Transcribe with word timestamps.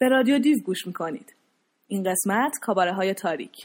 به 0.00 0.08
رادیو 0.08 0.38
دیو 0.38 0.58
گوش 0.62 0.86
می‌کنید. 0.86 1.34
این 1.88 2.02
قسمت 2.02 2.58
کاباره 2.58 2.92
های 2.92 3.14
تاریک. 3.14 3.62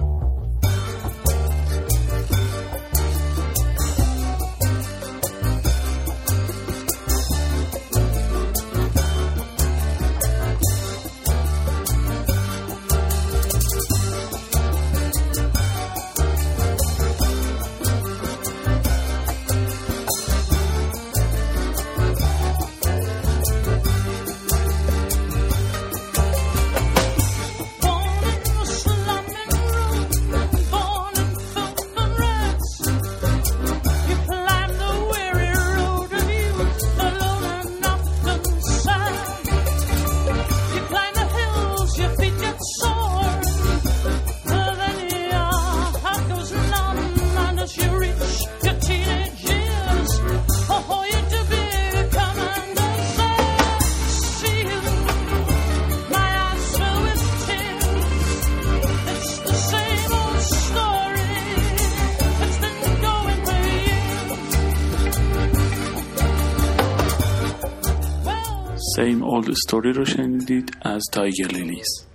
سیم 68.95 69.23
اولد 69.23 69.51
استوری 69.51 69.93
رو 69.93 70.05
شنیدید 70.05 70.71
از 70.83 71.03
تایگر 71.13 71.47
لیلیز 71.47 72.07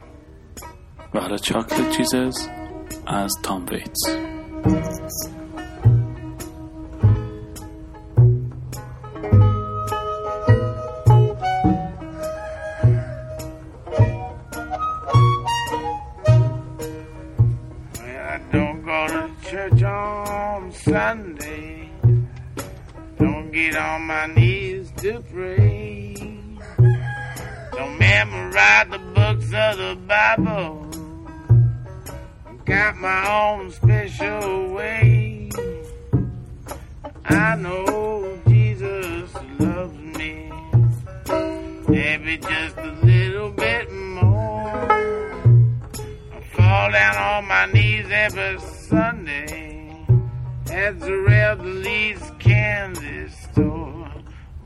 و 1.14 1.20
حالا 1.20 1.38
چاکلت 1.38 1.98
چیزز 1.98 2.48
از 3.08 3.34
تام 3.44 3.66
ویتس 3.72 4.18
memorize 28.61 28.91
the 28.91 28.98
books 29.14 29.53
of 29.55 29.78
the 29.78 29.98
Bible. 30.06 30.86
Got 32.64 32.97
my 32.97 33.20
own 33.41 33.70
special 33.70 34.75
way. 34.75 35.50
I 37.25 37.56
know 37.56 38.38
Jesus 38.47 39.34
loves 39.58 39.97
me. 39.97 40.53
Maybe 41.88 42.36
just 42.38 42.77
a 42.77 42.92
little 43.03 43.50
bit 43.50 43.92
more. 43.92 44.92
I 46.34 46.41
fall 46.53 46.91
down 46.92 47.16
on 47.16 47.48
my 47.48 47.66
knees 47.72 48.06
every 48.11 48.61
Sunday 48.61 50.06
at 50.70 51.00
the 51.00 51.06
Zerelda 51.06 51.84
Lee's 51.84 52.31
candy 52.38 53.28
store. 53.28 54.10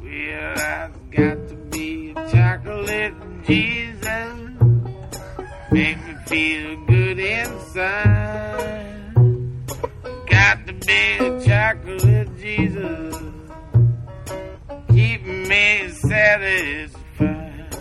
Well, 0.00 0.58
I've 0.58 1.10
got 1.10 1.48
to 1.48 1.54
be 1.70 2.10
a 2.10 2.30
chocolate 2.30 3.23
Jesus. 3.46 4.38
Make 5.70 5.98
me 6.06 6.14
feel 6.26 6.76
good 6.86 7.18
inside. 7.18 9.12
Got 10.26 10.66
be 10.86 11.16
a 11.18 11.44
chocolate 11.44 12.38
Jesus. 12.38 13.16
Keep 14.88 15.26
me 15.26 15.88
satisfied. 15.90 17.76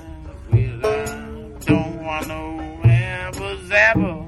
Well, 0.51 0.85
I 0.85 1.59
don't 1.65 2.03
want 2.03 2.27
no 2.27 2.59
Abba 2.83 3.57
Zabba. 3.69 4.25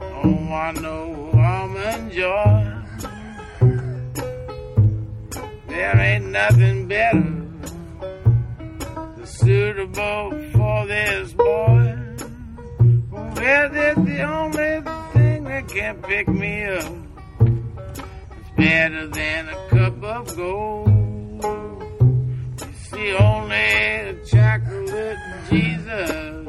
Don't 0.00 0.48
want 0.48 0.80
no 0.80 1.30
almond 1.34 2.12
joy. 2.12 2.72
There 5.66 5.98
ain't 5.98 6.26
nothing 6.26 6.86
better 6.86 7.45
suitable 9.46 10.30
for 10.54 10.86
this 10.88 11.32
boy. 11.34 11.96
Well, 13.12 13.70
that's 13.70 14.00
the 14.00 14.22
only 14.22 14.82
thing 15.12 15.44
that 15.44 15.68
can 15.68 16.02
pick 16.02 16.26
me 16.26 16.64
up. 16.64 16.92
It's 18.40 18.50
better 18.56 19.06
than 19.06 19.48
a 19.48 19.68
cup 19.68 20.02
of 20.02 20.36
gold. 20.36 20.88
You 22.60 22.72
see, 22.90 23.12
only 23.14 24.18
chocolate 24.26 25.18
Jesus 25.48 26.46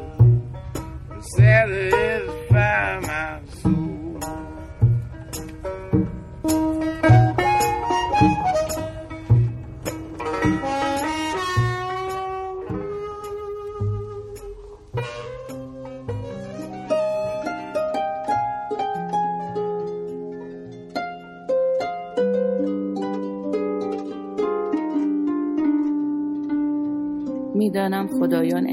will 1.07 1.21
satisfy 1.21 2.46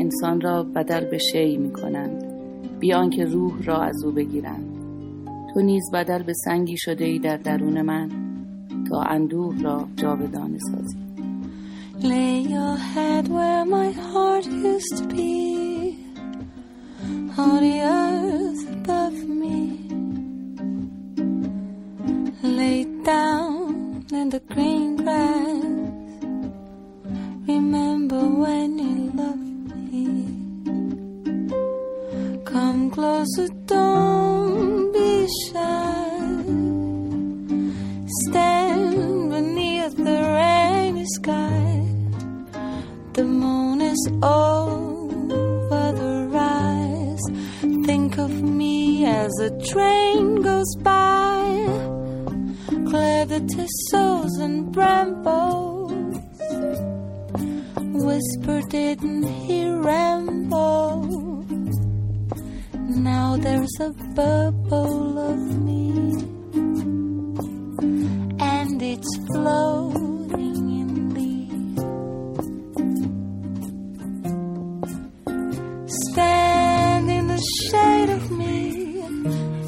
انسان 0.05 0.41
را 0.41 0.63
بدل 0.63 1.05
به 1.05 1.19
شی 1.19 1.57
می 1.57 1.73
کنند 1.73 2.25
بیان 2.81 3.11
که 3.11 3.25
روح 3.25 3.63
را 3.65 3.83
از 3.83 4.05
او 4.05 4.13
بگیرند 4.13 4.77
تو 5.55 5.61
نیز 5.61 5.83
بدل 5.93 6.23
به 6.23 6.33
سنگی 6.45 6.77
شده 6.77 7.05
ای 7.05 7.19
در 7.19 7.37
درون 7.37 7.83
من 7.83 8.11
تا 8.91 9.03
اندوه 9.03 9.63
را 9.63 9.89
جاودانه 9.97 10.59
سازی 10.59 11.05
Lay 12.13 12.37
your 12.57 12.77
head 12.93 13.25
where 13.37 13.65
my 13.77 13.89
heart 14.07 14.47
used 14.73 14.95
to 14.99 15.05
be, 15.15 15.97
on 17.45 17.57
the 17.67 17.77
earth 18.01 18.63
above 18.77 19.19
me. 19.43 19.59
Lay 22.61 22.81
down 23.15 24.05
in 24.19 24.27
the 24.35 24.41
green 24.53 24.97
grass. 24.97 25.84
Closer, 33.05 33.49
don't 33.67 34.93
be 34.95 35.29
shy. 35.43 36.05
Stand 38.23 39.31
beneath 39.35 39.95
the 40.09 40.21
rainy 40.39 41.07
sky. 41.19 41.65
The 43.17 43.25
moon 43.43 43.79
is 43.93 44.03
over 44.23 45.85
the 46.03 46.15
rise. 46.39 47.27
Think 47.89 48.11
of 48.27 48.33
me 48.61 49.05
as 49.05 49.33
a 49.49 49.51
train 49.71 50.14
bubble 64.15 65.19
of 65.19 65.41
me, 65.67 65.91
and 68.39 68.83
it's 68.83 69.17
floating 69.33 70.71
in 70.81 70.91
the 71.17 71.33
stand 75.89 77.11
in 77.11 77.27
the 77.27 77.43
shade 77.69 78.11
of 78.11 78.31
me. 78.31 79.03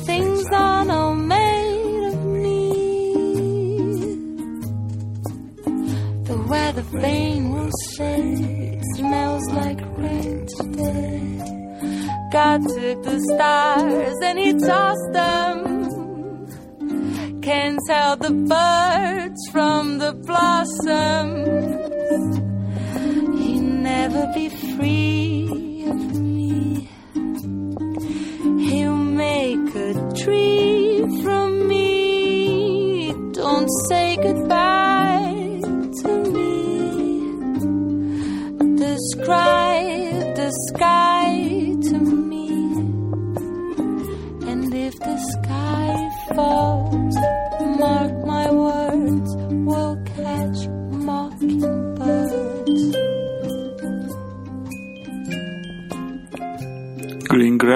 Things 0.05 0.47
are 0.53 0.85
not 0.85 1.15
made 1.15 2.05
of 2.13 2.25
me. 2.25 2.61
The 6.29 6.37
weather 6.49 6.83
vane 6.83 7.26
took 12.69 13.03
the 13.03 13.21
stars 13.35 14.17
and 14.23 14.39
he 14.39 14.53
tossed 14.53 15.13
them. 15.13 15.77
Can't 17.43 17.79
tell 17.87 18.17
the 18.17 18.31
birds 18.31 19.41
from 19.53 19.99
the 19.99 20.13
blossoms. 20.13 21.76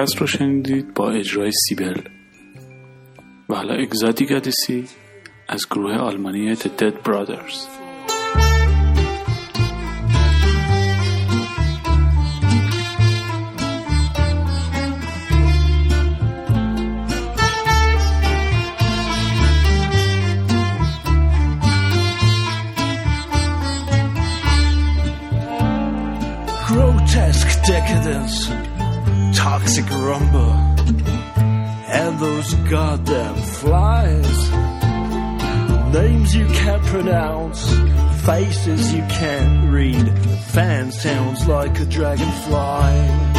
گراس 0.00 0.20
رو 0.20 0.26
شنیدید 0.26 0.94
با 0.94 1.10
اجرای 1.10 1.52
سیبل. 1.52 2.00
و 3.48 3.54
حالا 3.54 3.74
اگزاتیک 3.74 4.32
ادیسی 4.32 4.84
از 5.48 5.66
گروه 5.70 5.94
آلمانی 5.94 6.56
The 6.56 6.68
Dead 6.78 7.08
Brothers. 7.08 7.56
Grotesque 26.68 27.54
decadence, 27.70 28.69
toxic 29.40 29.88
rumble, 29.88 30.52
and 31.88 32.18
those 32.18 32.52
goddamn 32.68 33.36
flies. 33.36 34.50
Names 35.94 36.34
you 36.36 36.44
can't 36.44 36.84
pronounce, 36.84 37.72
faces 38.26 38.92
you 38.92 39.02
can't 39.08 39.72
read, 39.72 40.06
fan 40.52 40.92
sounds 40.92 41.48
like 41.48 41.80
a 41.80 41.86
dragonfly. 41.86 43.29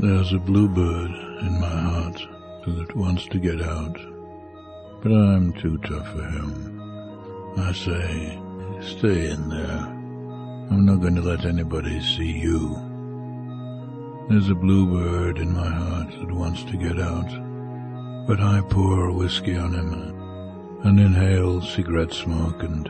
There's 0.00 0.32
a 0.32 0.38
bluebird 0.38 1.10
in 1.40 1.60
my 1.60 1.66
heart 1.66 2.22
that 2.68 2.94
wants 2.94 3.26
to 3.26 3.40
get 3.40 3.60
out, 3.60 3.98
but 5.02 5.10
I'm 5.10 5.52
too 5.54 5.76
tough 5.78 6.06
for 6.12 6.22
him. 6.22 6.80
I 7.58 7.72
say, 7.72 8.38
stay 8.80 9.30
in 9.30 9.48
there. 9.48 9.80
I'm 10.70 10.86
not 10.86 11.00
going 11.00 11.16
to 11.16 11.20
let 11.20 11.44
anybody 11.44 12.00
see 12.00 12.30
you. 12.30 12.76
There's 14.30 14.50
a 14.50 14.54
bluebird 14.54 15.38
in 15.38 15.52
my 15.52 15.68
heart 15.68 16.10
that 16.10 16.30
wants 16.30 16.62
to 16.62 16.76
get 16.76 17.00
out, 17.00 18.26
but 18.28 18.38
I 18.38 18.60
pour 18.70 19.10
whiskey 19.10 19.56
on 19.56 19.74
him 19.74 19.92
and 20.84 21.00
inhale 21.00 21.60
cigarette 21.60 22.12
smoke 22.12 22.62
and, 22.62 22.86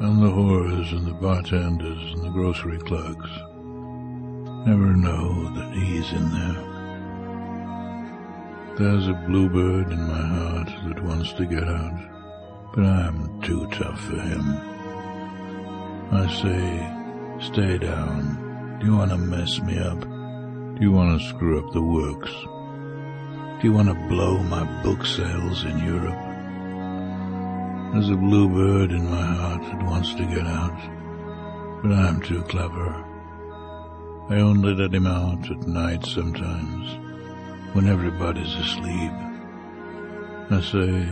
and 0.00 0.22
the 0.22 0.30
whores 0.30 0.92
and 0.92 1.06
the 1.06 1.14
bartenders 1.14 2.12
and 2.12 2.22
the 2.22 2.28
grocery 2.28 2.76
clerks 2.80 3.30
never 4.68 4.92
know 4.94 5.48
that 5.54 5.72
he's 5.72 6.12
in 6.12 6.30
there. 6.30 6.60
There's 8.76 9.08
a 9.08 9.14
bluebird 9.26 9.90
in 9.90 10.02
my 10.06 10.26
heart 10.36 10.68
that 10.86 11.02
wants 11.04 11.32
to 11.34 11.46
get 11.46 11.64
out, 11.64 11.98
but 12.74 12.84
I'm 12.84 13.40
too 13.40 13.66
tough 13.70 13.98
for 13.98 14.20
him. 14.20 14.44
I 16.12 16.26
say, 16.42 17.46
stay 17.50 17.78
down. 17.78 18.78
Do 18.78 18.86
you 18.88 18.96
want 18.98 19.10
to 19.12 19.16
mess 19.16 19.58
me 19.60 19.78
up? 19.78 20.00
Do 20.02 20.78
you 20.82 20.92
want 20.92 21.18
to 21.18 21.28
screw 21.28 21.66
up 21.66 21.72
the 21.72 21.80
works? 21.80 22.30
Do 22.30 23.66
you 23.66 23.72
want 23.72 23.88
to 23.88 24.08
blow 24.08 24.36
my 24.36 24.64
book 24.82 25.06
sales 25.06 25.64
in 25.64 25.78
Europe? 25.78 26.24
There's 27.94 28.10
a 28.10 28.16
bluebird 28.16 28.92
in 28.92 29.10
my 29.10 29.26
heart 29.34 29.62
that 29.62 29.82
wants 29.82 30.12
to 30.12 30.26
get 30.26 30.46
out, 30.46 30.78
but 31.80 31.90
I'm 31.90 32.20
too 32.20 32.42
clever. 32.42 33.08
I 34.30 34.40
only 34.40 34.74
let 34.74 34.92
him 34.92 35.06
out 35.06 35.50
at 35.50 35.66
night 35.66 36.04
sometimes, 36.04 36.98
when 37.74 37.88
everybody's 37.88 38.54
asleep. 38.56 39.12
I 40.50 40.60
say, 40.60 41.08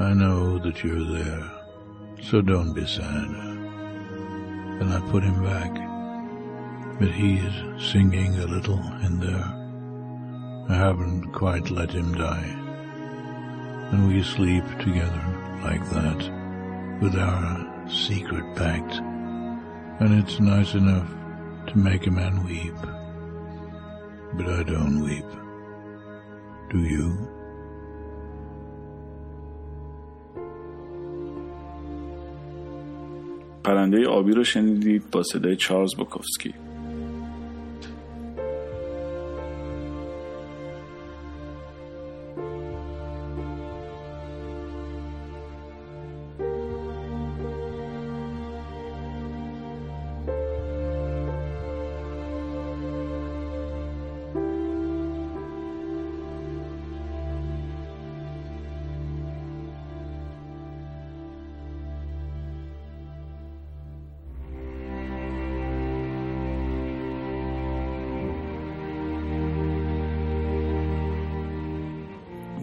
I 0.00 0.12
know 0.12 0.58
that 0.58 0.82
you're 0.82 1.04
there, 1.04 1.50
so 2.20 2.42
don't 2.42 2.72
be 2.72 2.84
sad. 2.84 3.30
And 4.80 4.92
I 4.92 5.00
put 5.12 5.22
him 5.22 5.40
back, 5.44 5.72
but 6.98 7.12
he's 7.12 7.52
singing 7.78 8.34
a 8.40 8.46
little 8.46 8.82
in 9.04 9.20
there. 9.20 9.52
I 10.68 10.74
haven't 10.74 11.32
quite 11.32 11.70
let 11.70 11.92
him 11.92 12.12
die. 12.12 12.54
And 13.92 14.08
we 14.08 14.24
sleep 14.24 14.64
together 14.80 15.60
like 15.62 15.88
that, 15.90 16.98
with 17.00 17.14
our 17.14 17.88
secret 17.88 18.56
pact. 18.56 18.94
And 20.00 20.18
it's 20.20 20.40
nice 20.40 20.74
enough 20.74 21.08
to 21.68 21.78
make 21.78 22.06
a 22.06 22.10
man 22.10 22.44
weep. 22.44 22.78
But 24.36 24.46
I 24.58 24.62
don't 24.62 25.02
weep. 25.06 25.30
Do 26.70 26.78
you? 26.78 27.36
پرنده 33.64 34.08
آبی 34.08 34.32
رو 34.32 34.44
شنیدید 34.44 35.10
با 35.10 35.22
صدای 35.22 35.56
چارلز 35.56 35.94
بوکوفسکی 35.94 36.54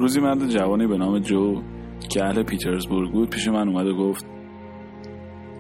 روزی 0.04 0.20
مرد 0.20 0.48
جوانی 0.48 0.88
به 0.88 0.98
نام 0.98 1.20
جو 1.20 1.62
که 2.10 2.24
اهل 2.26 2.44
پیترزبورگ 2.44 3.12
بود 3.12 3.30
پیش 3.30 3.48
من 3.48 3.70
اومد 3.70 3.88
و 3.88 3.96
گفت 3.96 4.26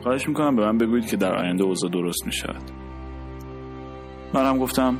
خواهش 0.03 0.27
می‌کنم 0.27 0.55
به 0.55 0.65
من 0.65 0.77
بگویید 0.77 1.05
که 1.05 1.17
در 1.17 1.35
آینده 1.35 1.63
اوضاع 1.63 1.91
درست 1.91 2.25
می‌شود. 2.25 2.71
منم 4.33 4.57
گفتم 4.57 4.97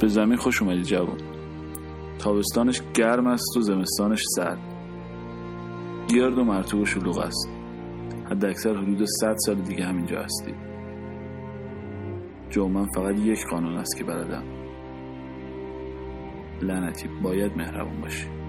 به 0.00 0.08
زمین 0.08 0.36
خوش 0.36 0.62
اومدی 0.62 0.82
جوان. 0.82 1.18
تابستانش 2.18 2.82
گرم 2.94 3.26
است 3.26 3.56
و 3.56 3.60
زمستانش 3.60 4.22
سرد. 4.36 4.58
گرد 6.14 6.38
و 6.38 6.44
مرتوب 6.44 6.80
و 6.80 6.84
شلوغ 6.84 7.18
است. 7.18 7.48
حد 8.30 8.44
اکثر 8.44 8.76
حدود 8.76 9.04
100 9.04 9.34
سال 9.36 9.54
دیگه 9.54 9.84
همینجا 9.84 10.20
هستی. 10.20 10.54
جو 12.50 12.68
من 12.68 12.86
فقط 12.94 13.18
یک 13.18 13.46
قانون 13.50 13.76
است 13.76 13.96
که 13.96 14.04
بلدم. 14.04 14.44
لعنتی 16.62 17.08
باید 17.22 17.56
مهربون 17.56 18.00
باشی. 18.00 18.43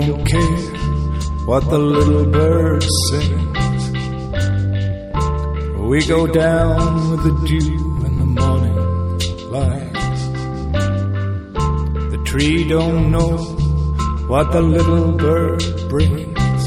Don't 0.00 0.24
care 0.26 0.58
what 1.46 1.62
the 1.70 1.78
little 1.78 2.26
bird 2.26 2.82
sings. 2.82 3.90
We 5.78 6.04
go 6.04 6.26
down 6.26 7.10
with 7.10 7.22
the 7.22 7.34
dew 7.46 8.04
in 8.04 8.18
the 8.18 8.26
morning 8.40 8.78
light. 9.54 9.92
The 12.10 12.20
tree 12.24 12.66
don't 12.68 13.12
know 13.12 13.36
what 14.26 14.50
the 14.50 14.62
little 14.62 15.12
bird 15.12 15.62
brings. 15.88 16.62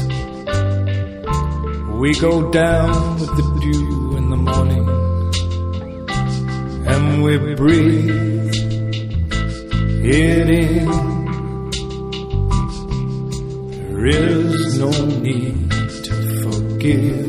We 2.00 2.14
go 2.14 2.50
down 2.50 3.20
with 3.20 3.32
the 3.36 3.46
dew 3.60 4.16
in 4.16 4.30
the 4.30 4.40
morning 4.50 4.88
and 6.88 7.22
we 7.22 7.54
breathe 7.56 8.54
it 10.02 10.48
in. 10.48 11.07
Is 14.08 14.78
no 14.78 14.90
need 15.20 15.70
to 15.70 16.14
forgive. 16.42 17.28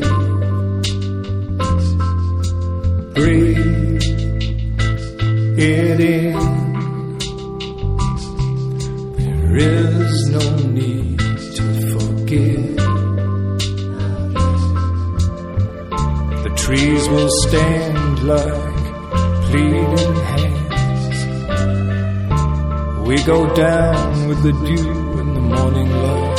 Breathe 3.14 4.02
it 5.58 6.00
in. 6.00 6.38
There 9.18 9.56
is 9.56 10.28
no 10.30 10.56
need 10.78 11.18
to 11.18 11.64
forgive. 11.92 12.76
The 16.44 16.52
trees 16.56 17.08
will 17.08 17.30
stand 17.44 18.22
like 18.22 18.84
pleading 19.50 20.14
hands. 20.32 21.18
We 23.06 23.16
go 23.24 23.54
down 23.54 24.28
with 24.28 24.42
the 24.42 24.52
dew 24.52 25.18
in 25.20 25.34
the 25.34 25.40
morning 25.40 25.90
light. 25.90 26.29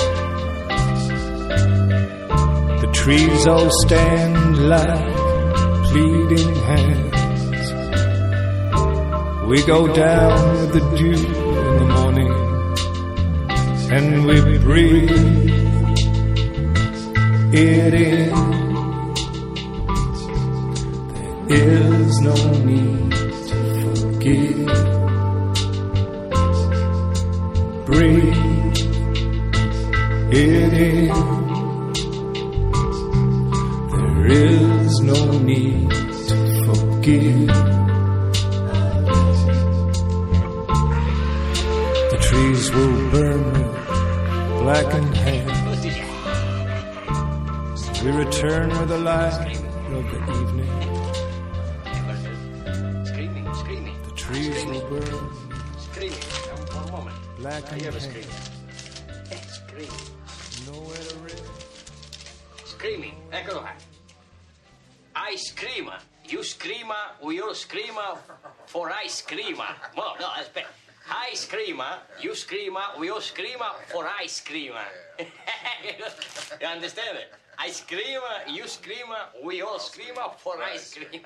Trees 3.02 3.48
all 3.48 3.70
stand 3.84 4.70
like 4.70 5.16
pleading 5.90 6.56
hands. 6.70 7.66
We 9.50 9.64
go 9.66 9.92
down 9.92 10.52
with 10.58 10.72
the 10.74 10.82
dew 10.96 11.22
in 11.68 11.78
the 11.82 11.88
morning 11.98 12.34
and 13.92 14.26
we 14.28 14.58
breathe 14.60 15.12
it 17.54 17.94
in. 17.94 18.30
There 21.48 21.94
is 22.06 22.22
no 22.22 22.36
need 22.70 23.12
to 23.50 23.60
forgive. 24.02 24.68
Breathe 27.88 28.78
it 30.32 30.74
in. 30.74 31.41
There 34.22 34.30
is 34.30 35.00
no 35.02 35.40
need 35.40 35.90
to 35.90 36.38
forgive. 36.68 37.48
The 42.12 42.20
trees 42.22 42.72
will 42.72 43.10
burn 43.10 43.44
with 43.52 43.72
blackened 44.62 45.16
hands. 45.16 45.86
We 48.04 48.12
return 48.12 48.70
with 48.70 48.90
the 48.90 49.00
light 49.00 49.58
of 49.90 50.04
the 50.12 50.20
evening. 50.40 50.74
The 54.06 54.14
trees 54.16 54.66
will 54.68 54.86
burn 54.88 55.18
blackened 57.40 57.82
hands. 57.82 58.08
screaming. 62.82 63.14
Eccolo 63.32 63.62
qua. 63.62 63.81
All 67.52 68.18
for 68.66 68.90
I 68.90 69.08
scream. 69.08 69.58
No, 69.98 70.16
no, 70.22 70.28
aspetta. 70.40 70.72
I 71.10 71.34
scream. 71.34 71.82
You 72.22 72.34
scream. 72.34 72.78
We 72.98 73.10
all 73.10 73.20
scream 73.20 73.60
for 73.92 74.08
I 74.08 74.26
scream. 74.28 74.72
you 76.62 76.68
understand 76.68 77.18
it? 77.18 77.34
I 77.58 77.70
scream. 77.72 78.22
You 78.48 78.68
scream. 78.68 79.12
We 79.44 79.62
all 79.62 79.80
scream 79.80 80.16
for 80.38 80.64
ice 80.64 80.94
cream. 80.94 81.24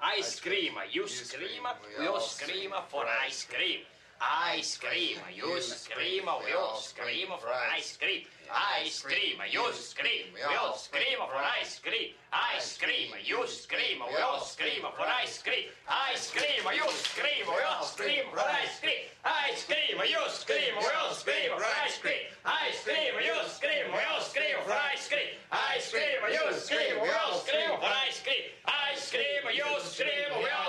I 0.00 0.20
scream. 0.20 0.74
You 0.92 1.08
scream. 1.08 1.66
We 1.98 2.06
all 2.06 2.20
scream 2.20 2.70
for 2.88 3.04
ice 3.26 3.44
cream. 3.50 3.80
I 4.20 4.60
scream, 4.62 5.18
you 5.34 5.60
scream, 5.62 6.24
we 6.44 6.52
all 6.52 6.76
scream 6.76 7.28
for 7.38 7.48
ice 7.76 7.96
cream. 7.96 8.22
I 8.50 8.88
scream, 8.88 9.38
you 9.50 9.72
scream, 9.72 10.34
we 10.34 10.42
all 10.56 10.74
scream 10.74 11.18
for 11.18 11.36
ice 11.60 11.78
cream. 11.78 12.10
I 12.32 12.58
scream, 12.58 13.14
you 13.24 13.46
scream, 13.46 14.02
we 14.08 14.16
all 14.20 14.40
scream 14.40 14.82
for 14.82 15.06
ice 15.06 15.42
cream. 15.42 15.70
I 15.86 16.16
scream, 16.16 16.66
you 16.74 16.88
scream, 16.90 17.46
we 17.46 17.62
all 17.62 17.84
scream 17.84 18.24
for 18.32 18.40
ice 18.40 18.80
cream. 18.80 19.06
I 19.24 19.54
scream, 19.54 20.00
you 20.02 20.22
scream, 20.26 20.74
we 20.80 20.90
all 20.98 21.14
scream 21.14 21.50
for 21.54 21.64
ice 21.84 21.98
cream. 22.00 22.26
I 22.44 22.74
scream, 22.74 23.14
you 23.22 23.38
scream, 23.46 23.86
we 23.94 24.00
all 24.10 24.20
scream 24.20 24.56
for 24.64 24.74
ice 24.74 25.06
cream. 25.06 25.30
I 25.52 25.78
scream, 25.78 26.18
you 26.32 26.44
scream, 26.58 26.94
we 27.02 27.10
all 27.22 27.38
scream 27.38 27.70
for 27.78 27.92
ice 28.08 28.18
cream. 28.24 28.44
I 28.66 28.96
scream, 28.98 29.42
you 29.54 29.68
scream, 29.86 30.28
we 30.42 30.50
all 30.50 30.67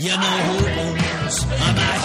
You 0.00 0.08
know 0.08 0.16
who 0.16 0.66
are 0.66 1.74
my 1.74 1.99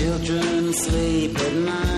Children 0.00 0.72
sleep 0.72 1.38
at 1.38 1.52
night. 1.52 1.89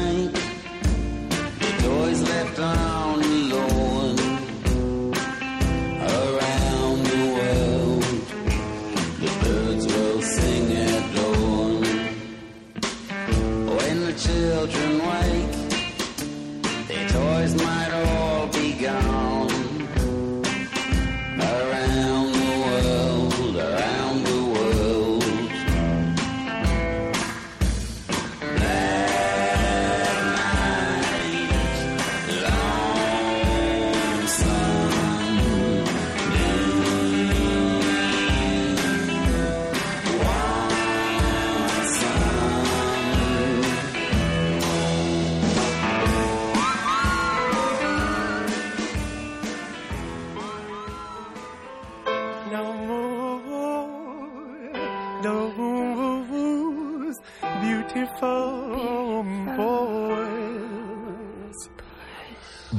those 55.23 57.19
beautiful 57.61 59.23
boys. 59.57 61.59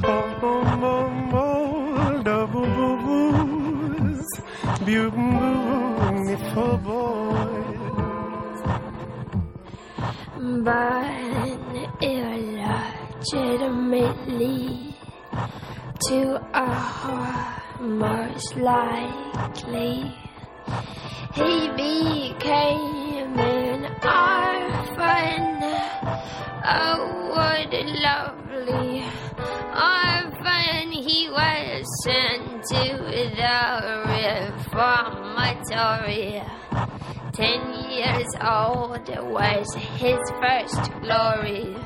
Oh, 0.04 0.38
oh, 0.42 0.80
oh, 0.82 1.30
oh, 1.32 2.22
those 2.22 4.26
beautiful 4.84 6.76
boys. 6.78 8.60
But 10.64 11.04
you're 12.02 12.38
legitimately 13.32 14.94
to 16.08 16.20
a 16.52 16.66
heart 16.66 17.80
most 17.80 18.56
likely. 18.56 20.12
He 21.34 21.68
became 21.70 23.34
an 23.36 23.84
orphan. 24.04 25.42
Oh, 26.64 27.28
what 27.34 27.74
a 27.74 27.84
lovely 28.06 29.02
orphan. 29.74 30.92
He 30.92 31.28
was 31.30 31.84
sent 32.04 32.62
to 32.70 32.84
the 33.34 33.58
reformatory. 34.62 36.42
Ten 37.32 37.62
years 37.90 38.30
old 38.40 39.08
was 39.32 39.74
his 39.96 40.20
first 40.40 40.82
glory. 41.02 41.76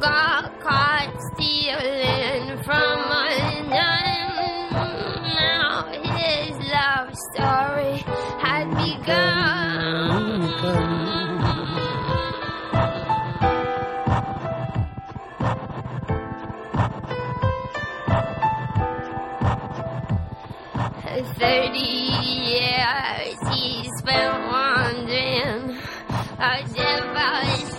Got 0.00 0.58
caught 0.62 1.14
stealing 1.34 2.62
from 2.62 2.98
a 3.12 3.62
nun. 3.68 4.72
Now 5.22 5.92
his 6.16 6.56
love 6.72 7.12
story. 7.34 7.63
years 22.54 23.38
he's 23.52 24.02
been 24.02 24.46
wandering. 24.46 25.76
I 26.38 26.62
just 26.74 27.73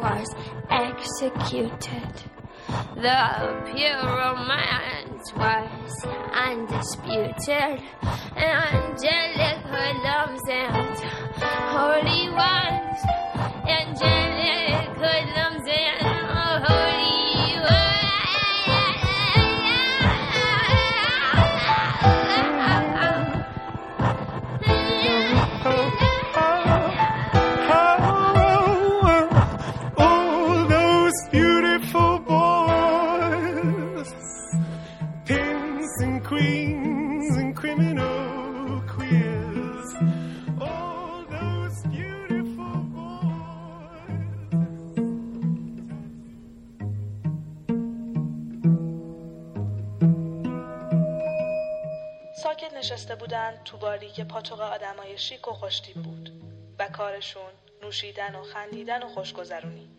was 0.00 0.28
executed. 0.70 2.12
The 2.96 3.72
pure 3.72 4.02
romance 4.02 5.32
was 5.36 6.06
undisputed. 6.32 7.82
Angelic 8.36 9.58
hoodlums 9.72 10.40
and 10.50 10.98
holy 11.74 12.28
ones. 12.30 12.98
Angelic 13.68 14.88
hoodlums 14.96 15.68
and 15.68 16.66
holy 16.66 17.13
تو 53.64 53.76
باری 53.76 54.10
که 54.10 54.24
پاتوق 54.24 54.60
آدمای 54.60 55.18
شیک 55.18 55.48
و 55.48 55.52
خوشتیب 55.52 56.02
بود. 56.02 56.44
و 56.78 56.88
کارشون 56.88 57.52
نوشیدن 57.82 58.34
و 58.34 58.42
خندیدن 58.42 59.02
و 59.02 59.08
خوشگذرونی. 59.08 59.90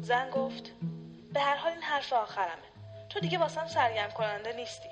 زن 0.00 0.30
گفت 0.30 0.72
به 1.32 1.40
هر 1.40 1.56
حال 1.56 1.72
این 1.72 1.82
حرف 1.82 2.12
آخرمه. 2.12 2.70
تو 3.08 3.20
دیگه 3.20 3.38
واسم 3.38 3.66
سرگرم 3.66 4.10
کننده 4.10 4.52
نیستی. 4.52 4.88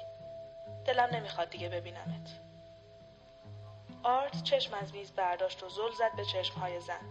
دلم 0.87 1.09
نمی‌خواد 1.13 1.51
دیگه 1.51 1.69
ببینمت. 1.69 2.41
آرت 4.03 4.43
چشم 4.43 4.75
از 4.75 4.95
میز 4.95 5.13
برداشت 5.13 5.63
و 5.63 5.69
زل 5.69 5.93
زد 5.99 6.17
به 6.17 6.25
چشمهای 6.25 6.81
زن. 6.81 7.11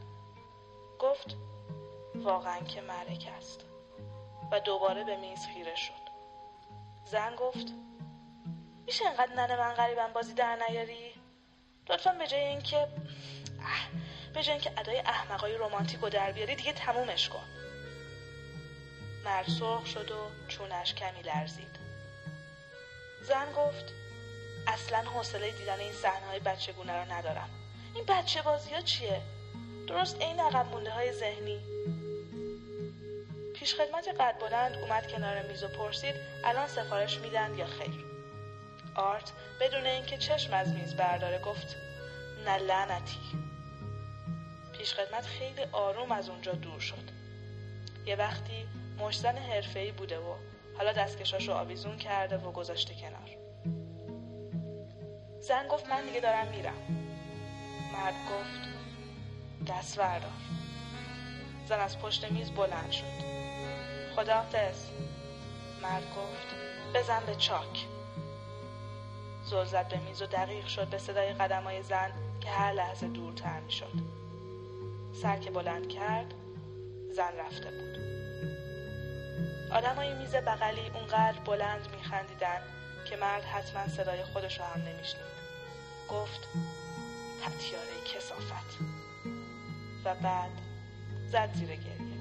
گفت 0.99 1.35
واقعا 2.15 2.59
که 2.59 2.81
معرکه 2.81 3.31
است 3.31 3.65
و 4.51 4.59
دوباره 4.59 5.03
به 5.03 5.17
میز 5.17 5.45
خیره 5.53 5.75
شد. 5.75 6.07
زن 7.05 7.35
گفت 7.35 7.73
میشه 8.87 9.05
انقدر 9.05 9.33
ننه 9.33 9.57
من 9.57 9.73
غریبم 9.73 10.13
بازی 10.13 10.33
در 10.33 10.55
نیاری؟ 10.69 11.13
لطفا 11.89 12.11
به 12.11 12.27
جای 12.27 12.39
اینکه 12.39 12.87
به 14.33 14.43
جای 14.43 14.53
اینکه 14.53 14.71
ادای 14.77 14.99
احمقای 14.99 15.55
رومانتیک 15.55 16.03
و 16.03 16.09
در 16.09 16.31
بیاری 16.31 16.55
دیگه 16.55 16.73
تمومش 16.73 17.29
کن. 17.29 17.43
مرد 19.25 19.47
سرخ 19.59 19.85
شد 19.85 20.11
و 20.11 20.29
چونش 20.47 20.93
کمی 20.93 21.21
لرزید. 21.21 21.79
زن 23.21 23.51
گفت 23.51 23.85
اصلا 24.67 24.97
حوصله 24.97 25.51
دیدن 25.51 25.79
این 25.79 25.93
صحنه 25.93 26.27
های 26.27 26.39
بچگونه 26.39 27.03
رو 27.03 27.11
ندارم. 27.11 27.49
این 27.95 28.05
بچه 28.05 28.41
بازی 28.41 28.73
ها 28.73 28.81
چیه؟ 28.81 29.21
درست 29.87 30.21
عین 30.21 30.39
عقب 30.39 30.65
مونده 30.65 30.91
های 30.91 31.13
ذهنی. 31.13 31.59
پیشخدمت 33.55 34.07
قد 34.19 34.39
بلند 34.39 34.75
اومد 34.75 35.11
کنار 35.11 35.41
میز 35.41 35.63
و 35.63 35.67
پرسید 35.67 36.15
الان 36.43 36.67
سفارش 36.67 37.17
میدن 37.17 37.55
یا 37.57 37.65
خیر؟ 37.65 38.16
آرت 38.97 39.31
بدون 39.61 39.85
اینکه 39.85 40.17
چشم 40.17 40.53
از 40.53 40.73
میز 40.73 40.95
برداره 40.95 41.39
گفت 41.39 41.75
نه 42.45 42.57
لعنتی. 42.57 43.19
پیشخدمت 44.77 45.25
خیلی 45.25 45.61
آروم 45.71 46.11
از 46.11 46.29
اونجا 46.29 46.51
دور 46.51 46.79
شد. 46.79 47.09
یه 48.05 48.15
وقتی 48.15 48.67
مشزن 48.99 49.37
حرفه‌ای 49.37 49.91
بوده 49.91 50.19
و 50.19 50.35
حالا 50.77 50.91
دستکشاشو 50.93 51.53
آویزون 51.53 51.97
کرده 51.97 52.37
و 52.37 52.51
گذاشته 52.51 52.93
کنار. 52.93 53.29
زن 55.41 55.67
گفت 55.67 55.87
من 55.87 56.05
دیگه 56.05 56.19
دارم 56.19 56.47
میرم. 56.47 57.07
مرد 57.93 58.13
گفت 58.13 58.69
دست 59.67 59.99
بردار. 59.99 60.31
زن 61.65 61.79
از 61.79 61.99
پشت 61.99 62.31
میز 62.31 62.51
بلند 62.51 62.91
شد. 62.91 63.27
خداحافظ. 64.15 64.85
مرد 65.83 66.03
گفت 66.03 66.55
بزن 66.93 67.25
به 67.25 67.35
چاک. 67.35 67.96
زل 69.49 69.65
زد 69.65 69.89
به 69.89 69.99
میز 69.99 70.21
و 70.21 70.25
دقیق 70.25 70.67
شد 70.67 70.87
به 70.87 70.97
صدای 70.97 71.33
قدمای 71.33 71.83
زن 71.83 72.11
که 72.41 72.49
هر 72.49 72.73
لحظه 72.73 73.07
دورتر 73.07 73.59
می 73.59 73.71
شد. 73.71 73.93
سر 75.21 75.37
که 75.37 75.51
بلند 75.51 75.89
کرد 75.89 76.33
زن 77.11 77.31
رفته 77.39 77.71
بود. 77.71 77.97
آدمای 79.71 80.13
میز 80.13 80.35
بغلی 80.35 80.89
اونقدر 80.89 81.39
بلند 81.45 81.87
می 81.95 82.03
خندیدن 82.03 82.61
که 83.09 83.15
مرد 83.15 83.43
حتما 83.43 83.87
صدای 83.87 84.23
خودش 84.23 84.59
رو 84.59 84.65
هم 84.65 84.81
نمیشنید. 84.81 85.37
گفت 86.09 86.47
پتیاره 87.41 88.01
کسافت 88.15 88.77
و 90.05 90.15
بعد 90.15 90.51
زد 91.31 91.53
زیر 91.53 91.69
گریه. 91.69 92.17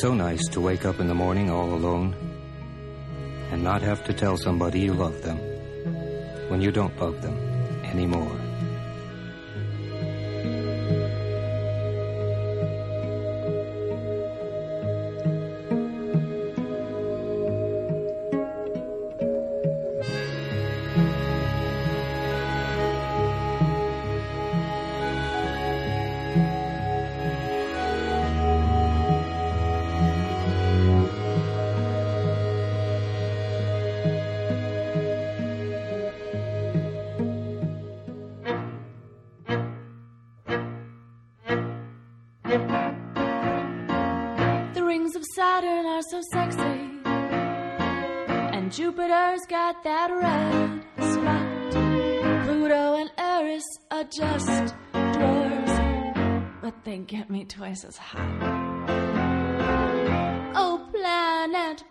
It's 0.00 0.06
so 0.06 0.14
nice 0.14 0.46
to 0.52 0.62
wake 0.62 0.86
up 0.86 0.98
in 0.98 1.08
the 1.08 1.14
morning 1.14 1.50
all 1.50 1.74
alone 1.74 2.16
and 3.50 3.62
not 3.62 3.82
have 3.82 4.02
to 4.04 4.14
tell 4.14 4.38
somebody 4.38 4.80
you 4.80 4.94
love 4.94 5.20
them 5.20 5.36
when 6.48 6.62
you 6.62 6.72
don't 6.72 6.98
love 6.98 7.20
them 7.20 7.36
anymore. 7.84 8.49
The 61.70 61.84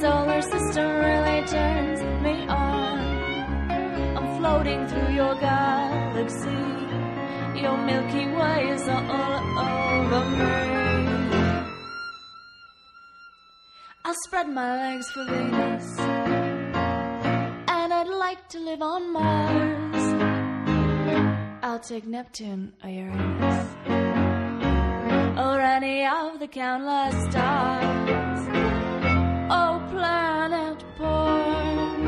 solar 0.00 0.40
system 0.40 0.88
really 0.88 1.46
turns 1.46 2.00
me 2.22 2.46
on. 2.48 2.98
I'm 4.16 4.38
floating 4.38 4.86
through 4.88 5.12
your 5.14 5.34
galaxy. 5.34 6.48
Your 7.60 7.76
Milky 7.76 8.26
Way 8.26 8.70
is 8.70 8.88
all 8.88 9.58
over 9.58 10.30
me. 10.30 10.70
I'll 14.02 14.14
spread 14.26 14.48
my 14.48 14.76
legs 14.76 15.10
for 15.10 15.24
Venus. 15.26 15.98
And 17.68 17.92
I'd 17.92 18.08
like 18.08 18.48
to 18.48 18.60
live 18.60 18.80
on 18.80 19.12
Mars. 19.12 20.04
I'll 21.62 21.80
take 21.80 22.06
Neptune 22.06 22.72
Uranus 22.82 23.69
or 25.40 25.58
any 25.58 26.04
of 26.04 26.38
the 26.38 26.46
countless 26.46 27.14
stars. 27.30 28.40
Oh, 29.58 29.80
planet 29.90 30.84
born, 30.98 32.02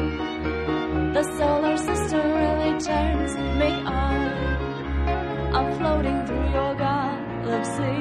the 1.14 1.25
solar 1.38 1.77
system 1.79 2.25
really 2.42 2.79
turns 2.81 3.35
me 3.61 3.71
on. 4.03 4.21
I'm 5.57 5.68
floating 5.79 6.18
through 6.27 6.49
your 6.59 6.75
galaxy, 6.75 7.97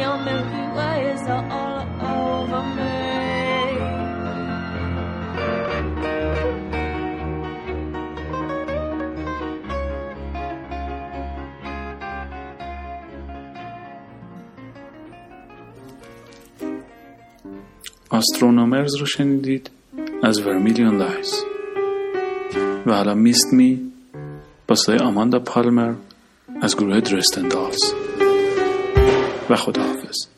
your 0.00 0.16
Milky 0.26 0.64
Way 0.76 0.96
is 1.14 1.24
all 1.28 1.86
over 2.12 2.62
me. 2.76 3.05
آسترونومرز 18.10 18.94
رو 18.96 19.06
شنیدید 19.06 19.70
از 20.22 20.40
ورمیلیون 20.40 20.96
لایز 20.96 21.44
و 22.86 22.92
حالا 22.92 23.14
میست 23.14 23.52
می 23.52 23.92
با 24.68 24.74
صدای 24.74 24.98
آماندا 24.98 25.38
پالمر 25.38 25.94
از 26.60 26.76
گروه 26.76 27.00
درستن 27.00 27.48
دالز 27.48 27.92
و 29.50 29.56
خداحافظ. 29.56 30.35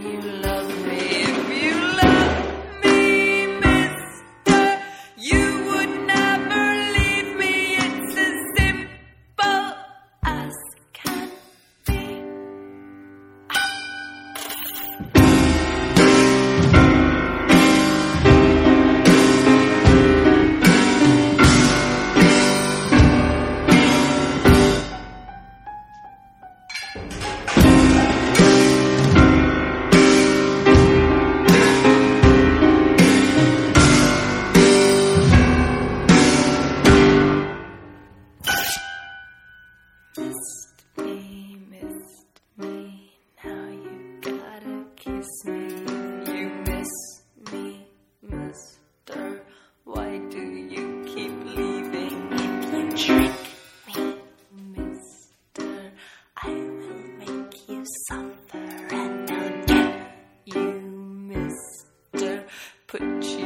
you 0.00 0.20
love. 0.20 0.51
suffer 58.08 58.58
and 58.90 59.30
I'll 59.30 59.66
get 59.66 60.16
you, 60.46 60.80
mister. 61.30 62.44
Put 62.86 63.02
you 63.02 63.41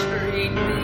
treat. 0.00 0.79